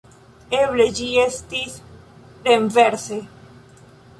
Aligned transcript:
Eble 0.59 0.87
ĝi 0.99 1.09
estis 1.25 1.75
renverse. 2.49 3.21